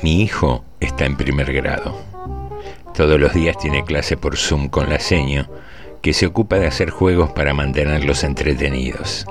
Mi 0.00 0.22
hijo 0.22 0.64
está 0.78 1.06
en 1.06 1.16
primer 1.16 1.52
grado. 1.52 1.96
Todos 2.94 3.18
los 3.18 3.34
días 3.34 3.58
tiene 3.58 3.84
clase 3.84 4.16
por 4.16 4.36
Zoom 4.36 4.68
con 4.68 4.88
la 4.88 5.00
seño, 5.00 5.48
que 6.02 6.12
se 6.12 6.26
ocupa 6.26 6.56
de 6.56 6.68
hacer 6.68 6.90
juegos 6.90 7.30
para 7.30 7.52
mantenerlos 7.52 8.22
entretenidos. 8.22 9.26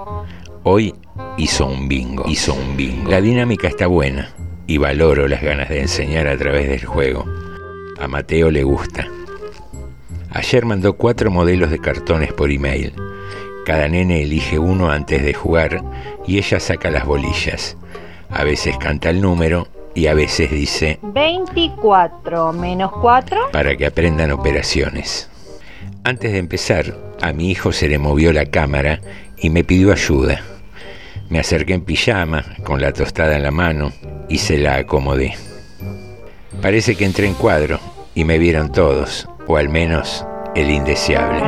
Hoy 0.63 0.93
hizo 1.37 1.65
un 1.65 1.87
bingo, 1.87 2.25
hizo 2.27 2.53
un 2.53 2.75
bingo. 2.75 3.09
La 3.09 3.21
dinámica 3.21 3.69
está 3.69 3.87
buena 3.87 4.33
y 4.67 4.77
valoro 4.77 5.29
las 5.29 5.41
ganas 5.41 5.69
de 5.69 5.79
enseñar 5.79 6.27
a 6.27 6.37
través 6.37 6.67
del 6.67 6.83
juego. 6.83 7.23
A 7.97 8.09
Mateo 8.09 8.51
le 8.51 8.63
gusta. 8.63 9.07
Ayer 10.31 10.65
mandó 10.65 10.97
cuatro 10.97 11.31
modelos 11.31 11.71
de 11.71 11.79
cartones 11.79 12.33
por 12.33 12.51
email. 12.51 12.93
Cada 13.65 13.87
nene 13.87 14.21
elige 14.21 14.59
uno 14.59 14.91
antes 14.91 15.23
de 15.23 15.33
jugar 15.33 15.81
y 16.27 16.37
ella 16.39 16.59
saca 16.59 16.91
las 16.91 17.05
bolillas. 17.05 17.77
A 18.29 18.43
veces 18.43 18.77
canta 18.77 19.09
el 19.09 19.21
número 19.21 19.69
y 19.97 20.05
a 20.05 20.13
veces 20.13 20.51
dice 20.51 20.99
24 21.01 22.53
menos 22.53 22.91
4 23.01 23.49
para 23.51 23.75
que 23.75 23.87
aprendan 23.87 24.29
operaciones. 24.29 25.27
Antes 26.03 26.33
de 26.33 26.37
empezar, 26.37 26.95
a 27.19 27.33
mi 27.33 27.49
hijo 27.49 27.71
se 27.71 27.89
le 27.89 27.97
movió 27.97 28.31
la 28.31 28.45
cámara 28.45 29.01
y 29.39 29.49
me 29.49 29.63
pidió 29.63 29.91
ayuda. 29.91 30.43
Me 31.29 31.39
acerqué 31.39 31.73
en 31.73 31.81
pijama, 31.81 32.45
con 32.63 32.79
la 32.79 32.93
tostada 32.93 33.37
en 33.37 33.41
la 33.41 33.49
mano, 33.49 33.91
y 34.29 34.37
se 34.37 34.59
la 34.59 34.75
acomodé. 34.75 35.33
Parece 36.61 36.95
que 36.95 37.05
entré 37.05 37.25
en 37.25 37.33
cuadro 37.33 37.79
y 38.13 38.23
me 38.23 38.37
vieron 38.37 38.71
todos, 38.71 39.27
o 39.47 39.57
al 39.57 39.67
menos 39.67 40.23
el 40.53 40.69
indeseable. 40.69 41.41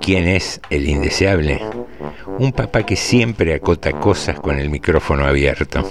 ¿Quién 0.00 0.28
es 0.28 0.60
el 0.70 0.88
indeseable? 0.88 1.60
Un 2.38 2.52
papá 2.52 2.84
que 2.84 2.96
siempre 2.96 3.54
acota 3.54 3.92
cosas 3.92 4.38
con 4.38 4.58
el 4.58 4.68
micrófono 4.68 5.24
abierto. 5.24 5.88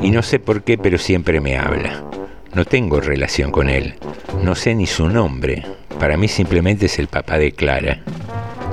Y 0.00 0.10
no 0.10 0.22
sé 0.22 0.38
por 0.38 0.62
qué, 0.62 0.78
pero 0.78 0.98
siempre 0.98 1.40
me 1.40 1.58
habla. 1.58 2.04
No 2.54 2.64
tengo 2.64 3.00
relación 3.00 3.50
con 3.50 3.68
él. 3.68 3.94
No 4.42 4.54
sé 4.54 4.76
ni 4.76 4.86
su 4.86 5.08
nombre. 5.08 5.64
Para 5.98 6.16
mí 6.16 6.28
simplemente 6.28 6.86
es 6.86 7.00
el 7.00 7.08
papá 7.08 7.38
de 7.38 7.50
Clara. 7.52 8.02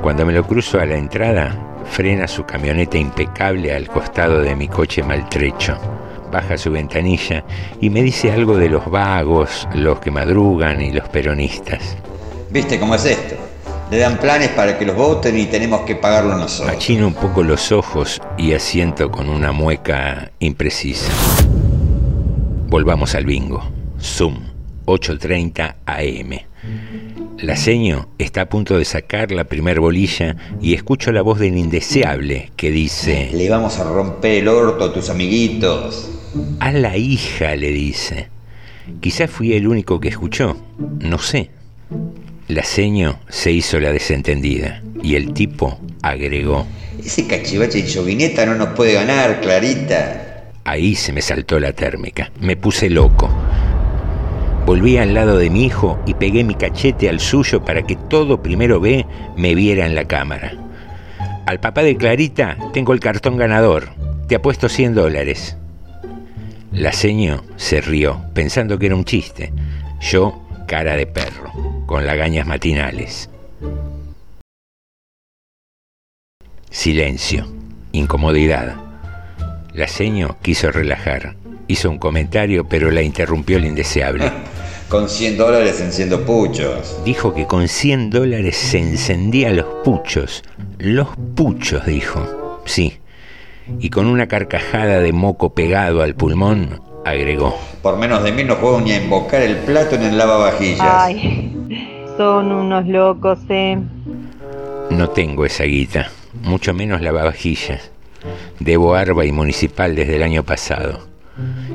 Cuando 0.03 0.27
me 0.27 0.33
lo 0.33 0.45
cruzo 0.45 0.79
a 0.79 0.85
la 0.85 0.95
entrada, 0.95 1.83
frena 1.89 2.27
su 2.27 2.43
camioneta 2.45 2.99
impecable 2.99 3.73
al 3.73 3.87
costado 3.87 4.39
de 4.41 4.55
mi 4.55 4.67
coche 4.67 5.01
maltrecho. 5.01 5.79
Baja 6.31 6.55
su 6.55 6.69
ventanilla 6.69 7.43
y 7.81 7.89
me 7.89 8.03
dice 8.03 8.31
algo 8.31 8.57
de 8.57 8.69
los 8.69 8.89
vagos, 8.89 9.67
los 9.73 9.99
que 9.99 10.11
madrugan 10.11 10.79
y 10.81 10.91
los 10.91 11.09
peronistas. 11.09 11.97
¿Viste 12.51 12.79
cómo 12.79 12.93
es 12.93 13.05
esto? 13.05 13.50
Le 13.91 13.97
dan 13.97 14.19
planes 14.19 14.47
para 14.51 14.79
que 14.79 14.85
los 14.85 14.95
voten 14.95 15.37
y 15.37 15.47
tenemos 15.47 15.81
que 15.81 15.97
pagarlo 15.97 16.37
nosotros. 16.37 16.73
Machino 16.73 17.07
un 17.07 17.13
poco 17.13 17.43
los 17.43 17.73
ojos 17.73 18.21
y 18.37 18.53
asiento 18.53 19.11
con 19.11 19.27
una 19.27 19.51
mueca 19.51 20.31
imprecisa. 20.39 21.11
Volvamos 22.69 23.15
al 23.15 23.25
bingo. 23.25 23.69
Zoom, 23.99 24.37
8.30 24.85 25.75
AM. 25.85 26.39
La 27.39 27.57
seño 27.57 28.07
está 28.17 28.43
a 28.43 28.45
punto 28.49 28.77
de 28.77 28.85
sacar 28.85 29.31
la 29.31 29.43
primer 29.43 29.81
bolilla 29.81 30.37
y 30.61 30.73
escucho 30.73 31.11
la 31.11 31.21
voz 31.21 31.39
del 31.39 31.57
indeseable 31.57 32.53
que 32.55 32.71
dice... 32.71 33.29
Le 33.33 33.49
vamos 33.49 33.77
a 33.77 33.83
romper 33.83 34.43
el 34.43 34.47
orto 34.47 34.85
a 34.85 34.93
tus 34.93 35.09
amiguitos. 35.09 36.09
A 36.61 36.71
la 36.71 36.95
hija 36.95 37.57
le 37.57 37.71
dice. 37.71 38.29
Quizás 39.01 39.29
fui 39.29 39.51
el 39.51 39.67
único 39.67 39.99
que 39.99 40.07
escuchó, 40.07 40.55
no 41.01 41.17
sé. 41.17 41.49
La 42.51 42.65
seño 42.65 43.17
se 43.29 43.49
hizo 43.49 43.79
la 43.79 43.93
desentendida 43.93 44.81
y 45.01 45.15
el 45.15 45.31
tipo 45.31 45.79
agregó. 46.01 46.67
Ese 47.01 47.25
cachivache 47.25 47.79
y 47.79 47.87
chovineta 47.87 48.45
no 48.45 48.55
nos 48.55 48.75
puede 48.75 48.91
ganar, 48.91 49.39
Clarita. 49.39 50.49
Ahí 50.65 50.95
se 50.95 51.13
me 51.13 51.21
saltó 51.21 51.61
la 51.61 51.71
térmica. 51.71 52.29
Me 52.41 52.57
puse 52.57 52.89
loco. 52.89 53.29
Volví 54.65 54.97
al 54.97 55.13
lado 55.13 55.37
de 55.37 55.49
mi 55.49 55.63
hijo 55.63 55.97
y 56.05 56.13
pegué 56.15 56.43
mi 56.43 56.55
cachete 56.55 57.07
al 57.07 57.21
suyo 57.21 57.63
para 57.63 57.83
que 57.83 57.95
todo 57.95 58.43
primero 58.43 58.81
B 58.81 59.05
me 59.37 59.55
viera 59.55 59.85
en 59.85 59.95
la 59.95 60.03
cámara. 60.03 60.51
Al 61.45 61.61
papá 61.61 61.83
de 61.83 61.95
Clarita 61.95 62.57
tengo 62.73 62.91
el 62.91 62.99
cartón 62.99 63.37
ganador. 63.37 63.91
Te 64.27 64.35
apuesto 64.35 64.67
100 64.67 64.93
dólares. 64.93 65.55
La 66.73 66.91
seño 66.91 67.45
se 67.55 67.79
rió, 67.79 68.21
pensando 68.33 68.77
que 68.77 68.87
era 68.87 68.95
un 68.97 69.05
chiste. 69.05 69.53
Yo, 70.01 70.45
cara 70.67 70.97
de 70.97 71.05
perro 71.07 71.70
con 71.85 72.05
lagañas 72.05 72.47
matinales. 72.47 73.29
Silencio, 76.69 77.47
incomodidad. 77.91 78.75
La 79.73 79.87
seño 79.87 80.37
quiso 80.41 80.71
relajar. 80.71 81.35
Hizo 81.67 81.89
un 81.89 81.97
comentario, 81.97 82.67
pero 82.67 82.91
la 82.91 83.01
interrumpió 83.01 83.57
el 83.57 83.65
indeseable. 83.65 84.31
con 84.91 85.07
100 85.07 85.37
dólares 85.37 85.79
enciendo 85.79 86.25
puchos. 86.25 87.01
Dijo 87.05 87.33
que 87.33 87.47
con 87.47 87.69
100 87.69 88.09
dólares 88.09 88.57
se 88.57 88.79
encendía 88.79 89.49
los 89.51 89.65
puchos. 89.85 90.43
Los 90.79 91.07
puchos, 91.35 91.85
dijo. 91.85 92.61
Sí. 92.65 92.99
Y 93.79 93.89
con 93.89 94.07
una 94.07 94.27
carcajada 94.27 94.99
de 94.99 95.13
moco 95.13 95.53
pegado 95.53 96.01
al 96.01 96.15
pulmón, 96.15 96.81
agregó. 97.05 97.57
Por 97.81 97.97
menos 97.97 98.21
de 98.23 98.33
mí 98.33 98.43
no 98.43 98.59
puedo 98.59 98.81
ni 98.81 98.91
invocar 98.91 99.41
el 99.41 99.55
plato 99.57 99.95
en 99.95 100.03
el 100.03 100.17
lavavajillas. 100.17 100.81
Ay, 100.81 101.55
son 102.21 102.51
unos 102.51 102.85
locos, 102.85 103.39
eh. 103.49 103.79
No 104.91 105.09
tengo 105.09 105.43
esa 105.43 105.63
guita, 105.63 106.11
mucho 106.43 106.71
menos 106.71 107.01
lavavajillas. 107.01 107.89
Debo 108.59 108.93
arba 108.93 109.25
y 109.25 109.31
municipal 109.31 109.95
desde 109.95 110.17
el 110.17 110.21
año 110.21 110.43
pasado. 110.43 111.07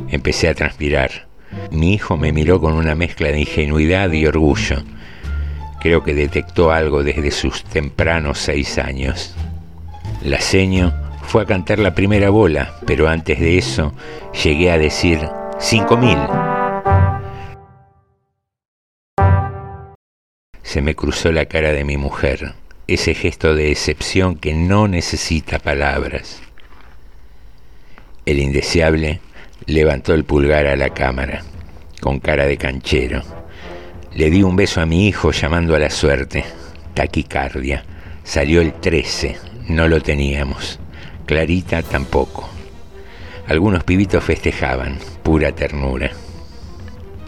Empecé 0.09 0.49
a 0.49 0.55
transpirar. 0.55 1.27
Mi 1.73 1.95
hijo 1.95 2.17
me 2.17 2.31
miró 2.31 2.61
con 2.61 2.75
una 2.75 2.95
mezcla 2.95 3.33
de 3.33 3.41
ingenuidad 3.41 4.13
y 4.13 4.25
orgullo. 4.25 4.77
Creo 5.81 6.05
que 6.05 6.15
detectó 6.15 6.71
algo 6.71 7.03
desde 7.03 7.33
sus 7.33 7.65
tempranos 7.65 8.39
seis 8.39 8.79
años. 8.79 9.35
La 10.23 10.41
seño 10.41 10.95
fue 11.23 11.43
a 11.43 11.47
cantar 11.47 11.81
la 11.81 11.93
primera 11.93 12.31
bola, 12.31 12.77
pero 12.87 13.09
antes 13.09 13.41
de 13.41 13.59
eso 13.59 13.95
llegué 14.45 14.71
a 14.71 14.79
decir 14.79 15.29
cinco 15.59 15.97
mil. 15.97 16.19
Se 20.77 20.83
me 20.83 20.95
cruzó 20.95 21.33
la 21.33 21.47
cara 21.47 21.73
de 21.73 21.85
mi 21.85 21.97
mujer, 21.97 22.53
ese 22.87 23.15
gesto 23.15 23.55
de 23.55 23.71
excepción 23.71 24.37
que 24.37 24.53
no 24.53 24.89
necesita 24.89 25.59
palabras. 25.59 26.43
El 28.27 28.39
indeseable 28.41 29.21
levantó 29.65 30.13
el 30.13 30.25
pulgar 30.25 30.67
a 30.67 30.77
la 30.77 30.91
cámara, 30.91 31.43
con 32.03 32.21
cara 32.21 32.45
de 32.45 32.59
canchero. 32.59 33.23
Le 34.15 34.29
di 34.29 34.43
un 34.43 34.55
beso 34.55 34.83
a 34.83 34.85
mi 34.85 35.09
hijo 35.09 35.31
llamando 35.31 35.75
a 35.75 35.79
la 35.79 35.89
suerte. 35.89 36.45
Taquicardia. 36.93 37.83
Salió 38.23 38.61
el 38.61 38.75
13, 38.75 39.39
no 39.69 39.89
lo 39.89 40.03
teníamos. 40.03 40.79
Clarita 41.25 41.81
tampoco. 41.81 42.51
Algunos 43.49 43.83
pibitos 43.83 44.23
festejaban, 44.23 44.99
pura 45.23 45.53
ternura. 45.53 46.11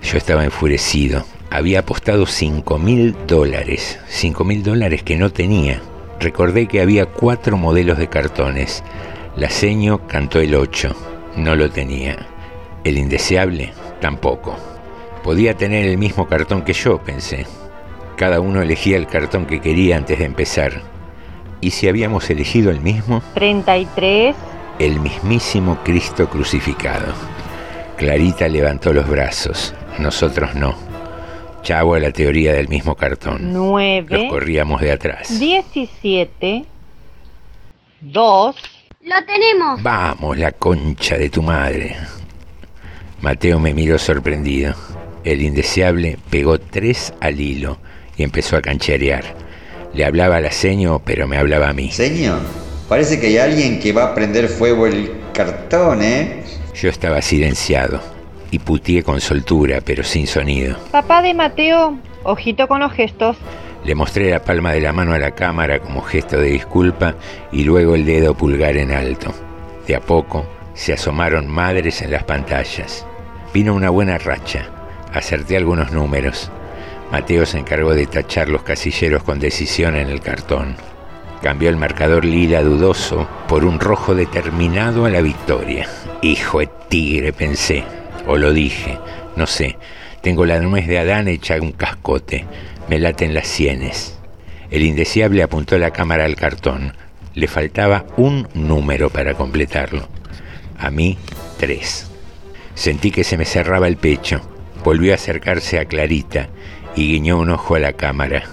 Yo 0.02 0.18
estaba 0.18 0.44
enfurecido. 0.44 1.24
Había 1.50 1.80
apostado 1.80 2.26
cinco 2.26 2.78
mil 2.78 3.16
dólares, 3.26 3.98
cinco 4.06 4.44
mil 4.44 4.62
dólares 4.62 5.02
que 5.02 5.16
no 5.16 5.30
tenía. 5.30 5.80
Recordé 6.20 6.66
que 6.66 6.82
había 6.82 7.06
cuatro 7.06 7.56
modelos 7.56 7.96
de 7.96 8.08
cartones. 8.08 8.84
La 9.34 9.48
seño 9.48 10.06
cantó 10.06 10.40
el 10.40 10.54
8, 10.54 10.94
no 11.36 11.56
lo 11.56 11.70
tenía. 11.70 12.26
El 12.84 12.98
indeseable 12.98 13.72
tampoco. 14.00 14.56
Podía 15.22 15.54
tener 15.54 15.86
el 15.86 15.96
mismo 15.96 16.26
cartón 16.26 16.62
que 16.62 16.72
yo, 16.74 16.98
pensé. 16.98 17.46
Cada 18.16 18.40
uno 18.40 18.60
elegía 18.60 18.96
el 18.96 19.06
cartón 19.06 19.46
que 19.46 19.60
quería 19.60 19.96
antes 19.96 20.18
de 20.18 20.24
empezar. 20.24 20.82
¿Y 21.60 21.70
si 21.70 21.88
habíamos 21.88 22.28
elegido 22.30 22.70
el 22.70 22.80
mismo? 22.80 23.22
33. 23.34 24.34
El 24.78 25.00
mismísimo 25.00 25.78
Cristo 25.82 26.28
crucificado. 26.28 27.14
Clarita 27.96 28.48
levantó 28.48 28.92
los 28.92 29.08
brazos, 29.08 29.74
nosotros 29.98 30.54
no. 30.54 30.97
Chavo 31.68 31.96
a 31.96 32.00
la 32.00 32.10
teoría 32.10 32.54
del 32.54 32.66
mismo 32.68 32.94
cartón. 32.94 33.52
9. 33.52 34.06
Los 34.08 34.30
corríamos 34.30 34.80
de 34.80 34.90
atrás. 34.90 35.38
17. 35.38 36.64
2. 38.00 38.56
Lo 39.02 39.24
tenemos. 39.26 39.82
Vamos, 39.82 40.38
la 40.38 40.52
concha 40.52 41.18
de 41.18 41.28
tu 41.28 41.42
madre. 41.42 41.94
Mateo 43.20 43.60
me 43.60 43.74
miró 43.74 43.98
sorprendido. 43.98 44.74
El 45.24 45.42
indeseable 45.42 46.16
pegó 46.30 46.58
tres 46.58 47.12
al 47.20 47.38
hilo 47.38 47.76
y 48.16 48.22
empezó 48.22 48.56
a 48.56 48.62
cancherear. 48.62 49.24
Le 49.92 50.06
hablaba 50.06 50.36
a 50.36 50.40
la 50.40 50.52
seño, 50.52 51.02
pero 51.04 51.28
me 51.28 51.36
hablaba 51.36 51.68
a 51.68 51.74
mí. 51.74 51.90
Señor, 51.90 52.40
parece 52.88 53.20
que 53.20 53.26
hay 53.26 53.36
alguien 53.36 53.78
que 53.78 53.92
va 53.92 54.04
a 54.04 54.14
prender 54.14 54.48
fuego 54.48 54.86
el 54.86 55.12
cartón, 55.34 56.00
¿eh? 56.00 56.44
Yo 56.74 56.88
estaba 56.88 57.20
silenciado 57.20 58.00
y 58.50 58.58
putié 58.58 59.02
con 59.02 59.20
soltura, 59.20 59.80
pero 59.84 60.02
sin 60.02 60.26
sonido. 60.26 60.76
Papá 60.90 61.22
de 61.22 61.34
Mateo, 61.34 61.98
ojito 62.22 62.68
con 62.68 62.80
los 62.80 62.92
gestos. 62.92 63.36
Le 63.84 63.94
mostré 63.94 64.30
la 64.30 64.42
palma 64.42 64.72
de 64.72 64.80
la 64.80 64.92
mano 64.92 65.14
a 65.14 65.18
la 65.18 65.30
cámara 65.32 65.78
como 65.80 66.02
gesto 66.02 66.38
de 66.38 66.50
disculpa 66.50 67.14
y 67.52 67.64
luego 67.64 67.94
el 67.94 68.04
dedo 68.04 68.34
pulgar 68.34 68.76
en 68.76 68.92
alto. 68.92 69.32
De 69.86 69.94
a 69.94 70.00
poco 70.00 70.44
se 70.74 70.92
asomaron 70.92 71.46
madres 71.48 72.02
en 72.02 72.10
las 72.10 72.24
pantallas. 72.24 73.06
Vino 73.54 73.74
una 73.74 73.90
buena 73.90 74.18
racha. 74.18 74.66
Acerté 75.12 75.56
algunos 75.56 75.92
números. 75.92 76.50
Mateo 77.10 77.46
se 77.46 77.58
encargó 77.58 77.94
de 77.94 78.06
tachar 78.06 78.48
los 78.48 78.62
casilleros 78.62 79.22
con 79.22 79.38
decisión 79.38 79.96
en 79.96 80.08
el 80.08 80.20
cartón. 80.20 80.76
Cambió 81.42 81.70
el 81.70 81.76
marcador 81.76 82.24
lila 82.24 82.62
dudoso 82.62 83.26
por 83.48 83.64
un 83.64 83.80
rojo 83.80 84.14
determinado 84.14 85.06
a 85.06 85.10
la 85.10 85.22
victoria. 85.22 85.88
Hijo 86.20 86.58
de 86.58 86.68
tigre, 86.88 87.32
pensé. 87.32 87.84
O 88.28 88.36
lo 88.36 88.52
dije. 88.52 88.98
No 89.36 89.46
sé. 89.46 89.76
Tengo 90.20 90.44
la 90.44 90.60
nuez 90.60 90.86
de 90.86 90.98
Adán 90.98 91.26
hecha 91.26 91.56
un 91.60 91.72
cascote. 91.72 92.44
Me 92.88 92.98
laten 92.98 93.34
las 93.34 93.48
sienes. 93.48 94.18
El 94.70 94.82
indeseable 94.82 95.42
apuntó 95.42 95.78
la 95.78 95.92
cámara 95.92 96.26
al 96.26 96.36
cartón. 96.36 96.92
Le 97.34 97.48
faltaba 97.48 98.04
un 98.18 98.46
número 98.52 99.08
para 99.08 99.34
completarlo. 99.34 100.08
A 100.78 100.90
mí, 100.90 101.16
tres. 101.58 102.10
Sentí 102.74 103.10
que 103.10 103.24
se 103.24 103.38
me 103.38 103.46
cerraba 103.46 103.88
el 103.88 103.96
pecho. 103.96 104.42
Volvió 104.84 105.12
a 105.12 105.16
acercarse 105.16 105.78
a 105.78 105.86
Clarita 105.86 106.48
y 106.94 107.08
guiñó 107.08 107.38
un 107.38 107.50
ojo 107.50 107.76
a 107.76 107.80
la 107.80 107.94
cámara. 107.94 108.44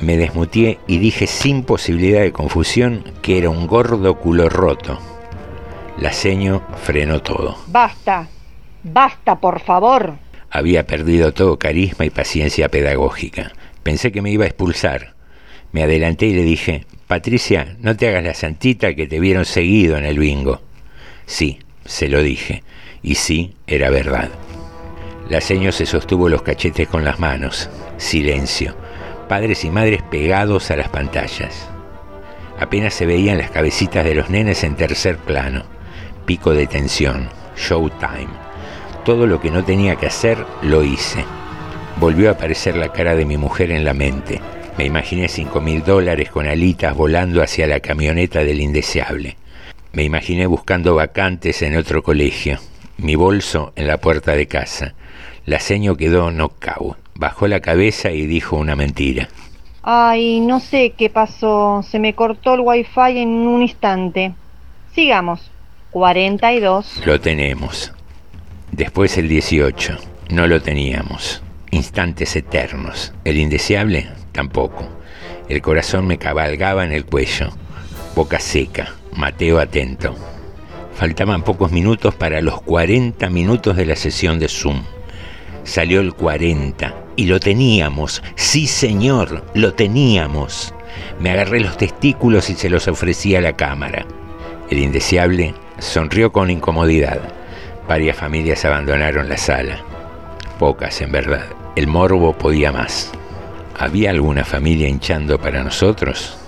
Me 0.00 0.18
desmutié 0.18 0.78
y 0.86 0.98
dije 0.98 1.26
sin 1.26 1.62
posibilidad 1.62 2.20
de 2.20 2.32
confusión 2.32 3.04
que 3.22 3.38
era 3.38 3.48
un 3.48 3.66
gordo 3.66 4.16
culo 4.16 4.50
roto. 4.50 4.98
La 5.96 6.12
seño 6.12 6.62
frenó 6.82 7.22
todo. 7.22 7.56
Basta, 7.68 8.28
basta, 8.84 9.40
por 9.40 9.60
favor. 9.60 10.14
Había 10.50 10.86
perdido 10.86 11.32
todo 11.32 11.58
carisma 11.58 12.04
y 12.04 12.10
paciencia 12.10 12.68
pedagógica. 12.68 13.52
Pensé 13.82 14.12
que 14.12 14.22
me 14.22 14.30
iba 14.30 14.44
a 14.44 14.48
expulsar. 14.48 15.14
Me 15.72 15.82
adelanté 15.82 16.26
y 16.26 16.34
le 16.34 16.42
dije, 16.42 16.86
Patricia, 17.08 17.76
no 17.80 17.96
te 17.96 18.08
hagas 18.08 18.22
la 18.22 18.34
santita 18.34 18.94
que 18.94 19.08
te 19.08 19.18
vieron 19.18 19.44
seguido 19.44 19.96
en 19.98 20.04
el 20.04 20.18
bingo. 20.18 20.62
Sí, 21.26 21.58
se 21.84 22.08
lo 22.08 22.22
dije. 22.22 22.62
Y 23.02 23.16
sí, 23.16 23.54
era 23.66 23.90
verdad. 23.90 24.30
La 25.28 25.40
seño 25.40 25.72
se 25.72 25.86
sostuvo 25.86 26.28
los 26.28 26.42
cachetes 26.42 26.86
con 26.86 27.04
las 27.04 27.18
manos. 27.18 27.68
Silencio. 27.96 28.76
Padres 29.28 29.64
y 29.64 29.70
madres 29.70 30.02
pegados 30.02 30.70
a 30.70 30.76
las 30.76 30.88
pantallas. 30.88 31.68
Apenas 32.58 32.94
se 32.94 33.06
veían 33.06 33.38
las 33.38 33.50
cabecitas 33.50 34.04
de 34.04 34.14
los 34.14 34.30
nenes 34.30 34.62
en 34.64 34.76
tercer 34.76 35.16
plano. 35.16 35.64
Pico 36.26 36.52
de 36.52 36.66
tensión. 36.66 37.28
Showtime. 37.56 38.28
Todo 39.04 39.26
lo 39.26 39.38
que 39.38 39.50
no 39.50 39.62
tenía 39.62 39.96
que 39.96 40.06
hacer, 40.06 40.46
lo 40.62 40.82
hice. 40.82 41.26
Volvió 42.00 42.30
a 42.30 42.32
aparecer 42.32 42.74
la 42.74 42.88
cara 42.88 43.14
de 43.14 43.26
mi 43.26 43.36
mujer 43.36 43.70
en 43.70 43.84
la 43.84 43.92
mente. 43.92 44.40
Me 44.78 44.86
imaginé 44.86 45.28
cinco 45.28 45.60
mil 45.60 45.84
dólares 45.84 46.30
con 46.30 46.46
alitas 46.46 46.96
volando 46.96 47.42
hacia 47.42 47.66
la 47.66 47.80
camioneta 47.80 48.42
del 48.42 48.62
indeseable. 48.62 49.36
Me 49.92 50.04
imaginé 50.04 50.46
buscando 50.46 50.94
vacantes 50.94 51.60
en 51.60 51.76
otro 51.76 52.02
colegio. 52.02 52.58
Mi 52.96 53.14
bolso 53.14 53.74
en 53.76 53.88
la 53.88 53.98
puerta 53.98 54.32
de 54.32 54.46
casa. 54.46 54.94
La 55.44 55.60
seño 55.60 55.96
quedó 55.96 56.30
knockout. 56.30 56.96
Bajó 57.14 57.46
la 57.46 57.60
cabeza 57.60 58.10
y 58.10 58.26
dijo 58.26 58.56
una 58.56 58.74
mentira. 58.74 59.28
Ay, 59.82 60.40
no 60.40 60.60
sé 60.60 60.94
qué 60.96 61.10
pasó. 61.10 61.84
Se 61.88 61.98
me 61.98 62.14
cortó 62.14 62.54
el 62.54 62.60
wifi 62.60 63.18
en 63.18 63.28
un 63.28 63.60
instante. 63.60 64.32
Sigamos. 64.94 65.50
42. 65.90 67.02
Lo 67.04 67.20
tenemos. 67.20 67.92
Después 68.76 69.16
el 69.18 69.28
18. 69.28 69.98
No 70.30 70.48
lo 70.48 70.60
teníamos. 70.60 71.44
Instantes 71.70 72.34
eternos. 72.34 73.12
El 73.24 73.38
indeseable 73.38 74.08
tampoco. 74.32 74.88
El 75.48 75.62
corazón 75.62 76.08
me 76.08 76.18
cabalgaba 76.18 76.84
en 76.84 76.90
el 76.90 77.04
cuello. 77.04 77.50
Boca 78.16 78.40
seca. 78.40 78.92
Mateo 79.14 79.60
atento. 79.60 80.16
Faltaban 80.96 81.44
pocos 81.44 81.70
minutos 81.70 82.16
para 82.16 82.40
los 82.40 82.62
40 82.62 83.30
minutos 83.30 83.76
de 83.76 83.86
la 83.86 83.94
sesión 83.94 84.40
de 84.40 84.48
Zoom. 84.48 84.82
Salió 85.62 86.00
el 86.00 86.12
40 86.12 86.96
y 87.14 87.26
lo 87.26 87.38
teníamos. 87.38 88.24
Sí, 88.34 88.66
señor, 88.66 89.44
lo 89.54 89.74
teníamos. 89.74 90.74
Me 91.20 91.30
agarré 91.30 91.60
los 91.60 91.76
testículos 91.76 92.50
y 92.50 92.54
se 92.54 92.70
los 92.70 92.88
ofrecí 92.88 93.36
a 93.36 93.40
la 93.40 93.52
cámara. 93.52 94.04
El 94.68 94.80
indeseable 94.80 95.54
sonrió 95.78 96.32
con 96.32 96.50
incomodidad. 96.50 97.43
Varias 97.88 98.16
familias 98.16 98.64
abandonaron 98.64 99.28
la 99.28 99.36
sala. 99.36 99.78
Pocas, 100.58 101.00
en 101.02 101.12
verdad. 101.12 101.44
El 101.76 101.86
morbo 101.86 102.32
podía 102.32 102.72
más. 102.72 103.12
¿Había 103.78 104.10
alguna 104.10 104.44
familia 104.44 104.88
hinchando 104.88 105.38
para 105.38 105.62
nosotros? 105.62 106.38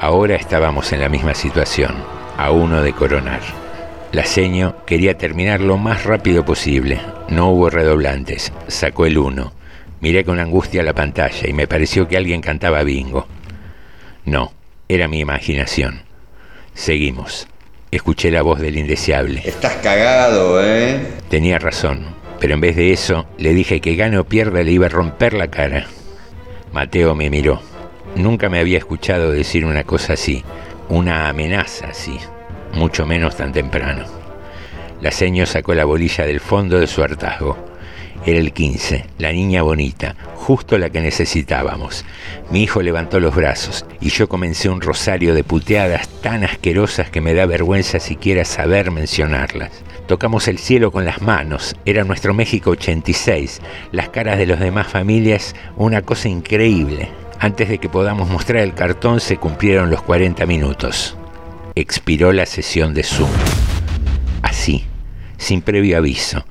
Ahora 0.00 0.36
estábamos 0.36 0.92
en 0.92 1.00
la 1.00 1.08
misma 1.08 1.34
situación, 1.34 1.94
a 2.36 2.50
uno 2.52 2.82
de 2.82 2.92
coronar. 2.92 3.40
La 4.12 4.24
seño 4.24 4.76
quería 4.86 5.18
terminar 5.18 5.60
lo 5.60 5.76
más 5.76 6.04
rápido 6.04 6.44
posible. 6.44 7.00
No 7.28 7.50
hubo 7.50 7.68
redoblantes. 7.68 8.52
Sacó 8.68 9.04
el 9.04 9.18
uno. 9.18 9.52
Miré 10.00 10.24
con 10.24 10.38
angustia 10.38 10.82
la 10.82 10.94
pantalla 10.94 11.46
y 11.46 11.52
me 11.52 11.66
pareció 11.66 12.08
que 12.08 12.16
alguien 12.16 12.40
cantaba 12.40 12.84
bingo. 12.84 13.26
No, 14.24 14.52
era 14.88 15.08
mi 15.08 15.18
imaginación. 15.18 16.02
Seguimos. 16.72 17.48
Escuché 17.90 18.30
la 18.30 18.42
voz 18.42 18.60
del 18.60 18.76
indeseable. 18.76 19.42
Estás 19.44 19.74
cagado, 19.76 20.62
¿eh? 20.64 21.00
Tenía 21.30 21.58
razón, 21.58 22.14
pero 22.38 22.54
en 22.54 22.60
vez 22.60 22.76
de 22.76 22.92
eso 22.92 23.26
le 23.38 23.54
dije 23.54 23.80
que 23.80 23.96
gane 23.96 24.18
o 24.18 24.24
pierda 24.24 24.62
le 24.62 24.72
iba 24.72 24.86
a 24.86 24.90
romper 24.90 25.34
la 25.34 25.48
cara. 25.48 25.86
Mateo 26.72 27.14
me 27.14 27.30
miró. 27.30 27.60
Nunca 28.14 28.48
me 28.48 28.58
había 28.58 28.78
escuchado 28.78 29.30
decir 29.30 29.64
una 29.64 29.84
cosa 29.84 30.14
así, 30.14 30.44
una 30.88 31.28
amenaza 31.28 31.88
así 31.88 32.18
mucho 32.72 33.06
menos 33.06 33.36
tan 33.36 33.52
temprano. 33.52 34.04
La 35.00 35.10
seño 35.10 35.46
sacó 35.46 35.74
la 35.74 35.84
bolilla 35.84 36.26
del 36.26 36.40
fondo 36.40 36.78
de 36.78 36.86
su 36.86 37.02
hartazgo. 37.02 37.67
Era 38.26 38.38
el 38.38 38.52
15, 38.52 39.06
la 39.18 39.32
niña 39.32 39.62
bonita, 39.62 40.16
justo 40.34 40.76
la 40.78 40.90
que 40.90 41.00
necesitábamos. 41.00 42.04
Mi 42.50 42.62
hijo 42.62 42.82
levantó 42.82 43.20
los 43.20 43.34
brazos 43.34 43.86
y 44.00 44.10
yo 44.10 44.28
comencé 44.28 44.68
un 44.68 44.80
rosario 44.80 45.34
de 45.34 45.44
puteadas 45.44 46.08
tan 46.20 46.44
asquerosas 46.44 47.10
que 47.10 47.20
me 47.20 47.34
da 47.34 47.46
vergüenza 47.46 48.00
siquiera 48.00 48.44
saber 48.44 48.90
mencionarlas. 48.90 49.70
Tocamos 50.06 50.48
el 50.48 50.58
cielo 50.58 50.90
con 50.90 51.04
las 51.04 51.22
manos, 51.22 51.76
era 51.84 52.04
nuestro 52.04 52.34
México 52.34 52.70
86, 52.70 53.60
las 53.92 54.08
caras 54.08 54.38
de 54.38 54.46
las 54.46 54.60
demás 54.60 54.88
familias, 54.88 55.54
una 55.76 56.02
cosa 56.02 56.28
increíble. 56.28 57.08
Antes 57.40 57.68
de 57.68 57.78
que 57.78 57.88
podamos 57.88 58.28
mostrar 58.28 58.62
el 58.62 58.74
cartón 58.74 59.20
se 59.20 59.36
cumplieron 59.36 59.90
los 59.90 60.02
40 60.02 60.44
minutos 60.46 61.16
expiró 61.80 62.32
la 62.32 62.46
sesión 62.46 62.92
de 62.94 63.02
Zoom. 63.04 63.30
Así, 64.42 64.84
sin 65.36 65.62
previo 65.62 65.98
aviso. 65.98 66.44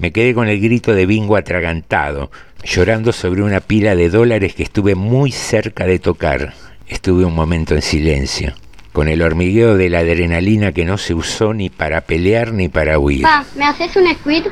Me 0.00 0.12
quedé 0.12 0.32
con 0.32 0.48
el 0.48 0.58
grito 0.62 0.94
de 0.94 1.04
bingo 1.04 1.36
atragantado, 1.36 2.30
llorando 2.64 3.12
sobre 3.12 3.42
una 3.42 3.60
pila 3.60 3.94
de 3.94 4.08
dólares 4.08 4.54
que 4.54 4.62
estuve 4.62 4.94
muy 4.94 5.30
cerca 5.30 5.84
de 5.84 5.98
tocar. 5.98 6.54
Estuve 6.88 7.26
un 7.26 7.34
momento 7.34 7.74
en 7.74 7.82
silencio, 7.82 8.54
con 8.92 9.08
el 9.08 9.20
hormigueo 9.20 9.76
de 9.76 9.90
la 9.90 9.98
adrenalina 9.98 10.72
que 10.72 10.86
no 10.86 10.96
se 10.96 11.12
usó 11.12 11.52
ni 11.52 11.68
para 11.68 12.00
pelear 12.00 12.54
ni 12.54 12.70
para 12.70 12.98
huir. 12.98 13.20
Pa, 13.20 13.44
¿me 13.54 13.66
haces 13.66 13.94
un 13.94 14.10
squid? 14.14 14.46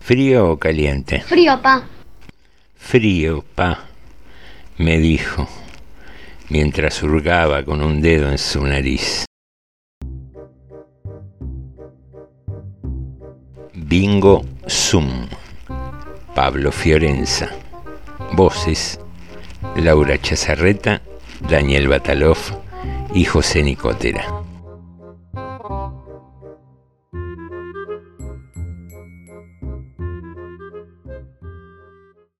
¿Frío 0.00 0.52
o 0.52 0.58
caliente? 0.58 1.22
Frío, 1.22 1.60
pa. 1.60 1.82
Frío, 2.76 3.44
pa, 3.56 3.86
me 4.78 4.98
dijo 4.98 5.48
mientras 6.50 7.02
hurgaba 7.02 7.64
con 7.64 7.82
un 7.82 8.00
dedo 8.00 8.30
en 8.30 8.38
su 8.38 8.64
nariz. 8.64 9.24
Bingo 13.90 14.44
Zoom. 14.68 15.26
Pablo 16.32 16.70
Fiorenza. 16.70 17.50
Voces. 18.34 19.00
Laura 19.74 20.16
Chazarreta, 20.16 21.02
Daniel 21.40 21.88
Batalov 21.88 22.38
y 23.12 23.24
José 23.24 23.64
Nicotera. 23.64 24.44